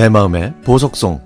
[0.00, 1.20] 내 마음의 보석송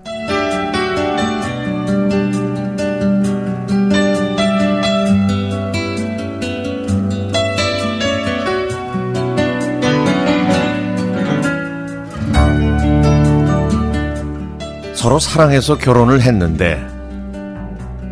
[14.94, 16.84] 서로 사랑해서 결혼을 했는데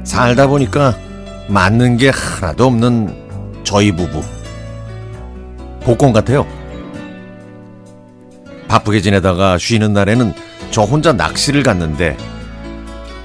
[0.04, 0.94] 살다 보니까
[1.48, 4.22] 맞는 게 하나도 없는 저희 부부
[5.80, 6.46] 복권 같아요.
[8.72, 10.32] 바쁘게 지내다가 쉬는 날에는
[10.70, 12.16] 저 혼자 낚시를 갔는데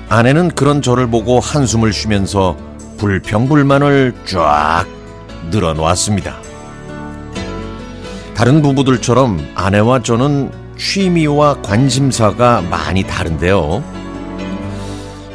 [0.09, 2.57] 아내는 그런 저를 보고 한숨을 쉬면서
[2.97, 4.85] 불평불만을 쫙
[5.49, 6.35] 늘어놓았습니다.
[8.35, 13.81] 다른 부부들처럼 아내와 저는 취미와 관심사가 많이 다른데요.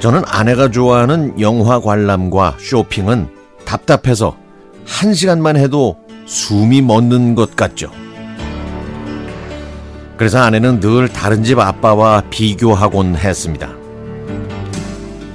[0.01, 3.31] 저는 아내가 좋아하는 영화 관람과 쇼핑은
[3.65, 4.37] 답답해서
[4.87, 8.02] 한 시간만 해도 숨이 멎는 것 같죠.
[10.23, 13.71] 그래서 아내는 늘 다른 집 아빠와 비교하곤 했습니다.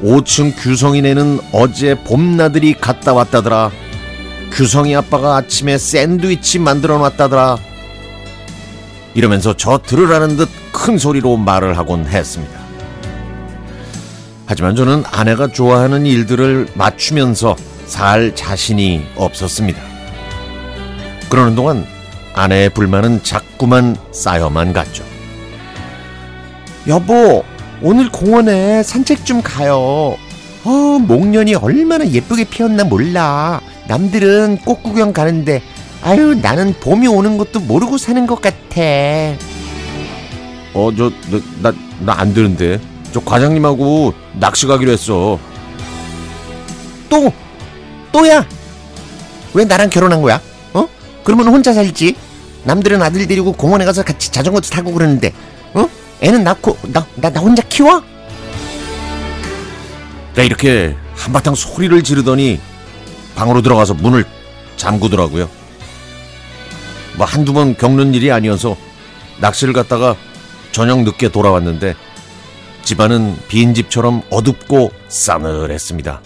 [0.01, 3.69] 5층 규성이네는 어제 봄나들이 갔다 왔다더라.
[4.53, 7.57] 규성이 아빠가 아침에 샌드위치 만들어 놨다더라.
[9.13, 12.57] 이러면서 저 들으라는 듯 큰 소리로 말을 하곤 했습니다.
[14.45, 19.81] 하지만 저는 아내가 좋아하는 일들을 맞추면서 살 자신이 없었습니다.
[21.29, 21.96] 그러는 동안
[22.37, 25.03] 아내의 불만은 자꾸만 쌓여만 갔죠.
[26.87, 27.43] 여보,
[27.81, 30.15] 오늘 공원에 산책 좀 가요.
[30.63, 33.59] 어, 목련이 얼마나 예쁘게 피었나 몰라.
[33.87, 35.61] 남들은 꽃 구경 가는데,
[36.03, 38.81] 아유, 나는 봄이 오는 것도 모르고 사는 것 같아.
[40.73, 41.11] 어, 저,
[41.61, 42.79] 나, 나 안 되는데.
[43.13, 45.39] 저 과장님하고 낚시 가기로 했어.
[47.09, 47.31] 또,
[48.11, 48.45] 또야?
[49.53, 50.39] 왜 나랑 결혼한 거야?
[50.73, 50.87] 어?
[51.23, 52.15] 그러면 혼자 살지.
[52.67, 55.33] 남들은 아들 데리고 공원에 가서 같이 자전거도 타고 그러는데,
[55.73, 55.89] 어?
[56.19, 58.03] 애는 낳고, 나, 나, 나 혼자 키워?
[60.35, 62.59] 나 이렇게 한바탕 소리를 지르더니
[63.35, 64.25] 방으로 들어가서 문을
[64.75, 65.49] 잠그더라고요.
[67.15, 68.75] 뭐 한두 번 겪는 일이 아니어서
[69.39, 70.15] 낚시를 갔다가
[70.71, 71.95] 저녁 늦게 돌아왔는데
[72.83, 76.21] 집안은 빈 집처럼 어둡고 싸늘했습니다.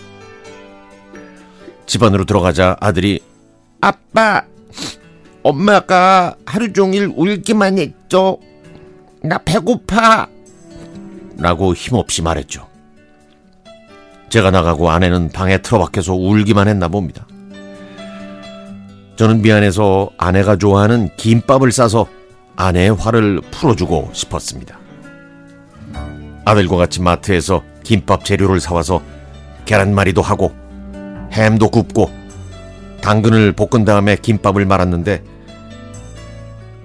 [1.85, 3.19] 집 안으로 들어가자 아들이
[3.79, 4.43] 아빠
[5.43, 8.37] 엄마가 하루 종일 울기만 했죠.
[9.23, 10.27] 나 배고파.
[11.37, 12.67] 라고 힘없이 말했죠.
[14.29, 17.27] 제가 나가고 아내는 방에 틀어박혀서 울기만 했나 봅니다.
[19.15, 22.07] 저는 미안해서 아내가 좋아하는 김밥을 싸서
[22.55, 24.79] 아내의 화를 풀어주고 싶었습니다.
[26.45, 29.01] 아들과 같이 마트에서 김밥 재료를 사와서
[29.65, 30.53] 계란말이도 하고
[31.33, 32.09] 햄도 굽고
[33.01, 35.23] 당근을 볶은 다음에 김밥을 말았는데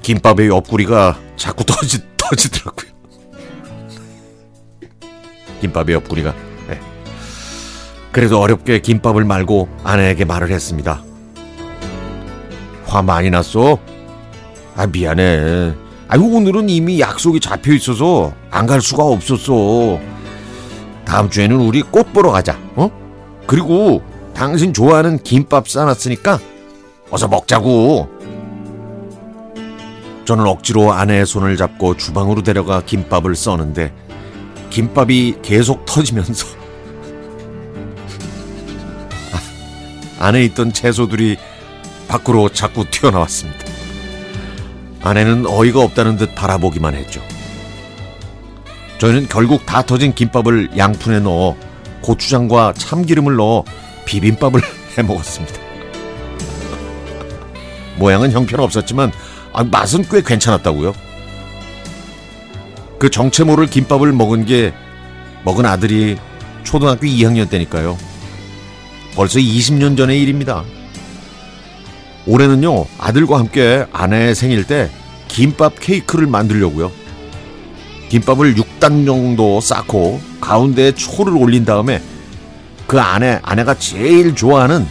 [0.06, 2.92] 김밥의 옆구리가 자꾸 터지, 터지 더라고요.
[5.60, 6.32] 김밥의 옆구리가.
[6.68, 6.80] 네.
[8.12, 11.02] 그래도 어렵게 김밥을 말고 아내에게 말을 했습니다.
[12.84, 13.78] 화 많이 났어?
[14.76, 15.74] 아 미안해.
[16.06, 19.98] 아유 오늘은 이미 약속이 잡혀 있어서 안 갈 수가 없었어.
[21.04, 22.56] 다음 주에는 우리 꽃 보러 가자.
[22.76, 22.88] 어?
[23.48, 26.38] 그리고 당신 좋아하는 김밥 싸놨으니까
[27.10, 28.14] 어서 먹자고.
[30.26, 33.94] 저는 억지로 아내의 손을 잡고 주방으로 데려가 김밥을 써는데
[34.70, 36.48] 김밥이 계속 터지면서
[39.32, 41.38] 아, 안에 있던 채소들이
[42.08, 43.64] 밖으로 자꾸 튀어나왔습니다.
[45.00, 47.22] 아내는 어이가 없다는 듯 바라보기만 했죠.
[48.98, 51.56] 저희는 결국 다 터진 김밥을 양푼에 넣어
[52.00, 53.64] 고추장과 참기름을 넣어
[54.06, 54.60] 비빔밥을
[54.98, 55.54] 해 먹었습니다.
[57.98, 59.12] 모양은 형편없었지만
[59.56, 60.92] 아, 맛은 꽤 괜찮았다고요.
[62.98, 64.74] 그 정체 모를 김밥을 먹은 게
[65.46, 66.18] 먹은 아들이
[66.62, 67.96] 초등학교 2학년 때니까요.
[69.14, 70.62] 벌써 20년 전의 일입니다.
[72.26, 74.90] 올해는요, 아들과 함께 아내 생일 때
[75.26, 76.92] 김밥 케이크를 만들려고요.
[78.10, 82.02] 김밥을 6단 정도 쌓고 가운데에 초를 올린 다음에
[82.86, 84.86] 그 안에 아내가 제일 좋아하는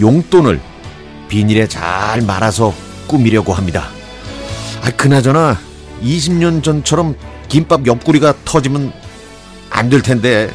[0.00, 0.60] 용돈을
[1.26, 2.72] 비닐에 잘 말아서
[3.08, 3.88] 꾸미려고 합니다.
[4.82, 5.58] 아, 그나저나
[6.02, 7.16] 20년 전처럼
[7.48, 8.92] 김밥 옆구리가 터지면
[9.70, 10.50] 안 될 텐데